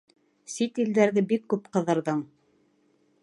[0.53, 2.25] —Сит илдәрҙе бик күп ҡыҙырҙың.